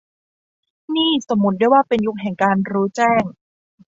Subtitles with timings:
[0.95, 3.23] นี่สมมติได้ว่าเป็นยุคแห่งการรู้แจ้ง